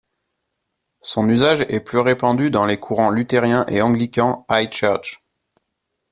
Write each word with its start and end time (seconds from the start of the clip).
Son 1.01 1.29
usage 1.29 1.61
est 1.69 1.79
plus 1.79 1.99
répandu 1.99 2.49
dans 2.49 2.65
les 2.65 2.79
courants 2.79 3.11
luthériens 3.11 3.67
et 3.67 3.83
anglicans 3.83 4.47
High 4.49 4.73
Church. 4.73 5.19